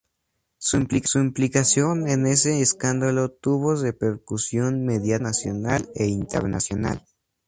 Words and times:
Su 0.57 0.77
implicación 1.19 2.07
en 2.09 2.25
ese 2.25 2.59
escándalo 2.59 3.29
tuvo 3.33 3.75
repercusión 3.75 4.83
mediática 4.83 5.23
nacional 5.25 5.91
e 5.93 6.07
internacional. 6.07 7.05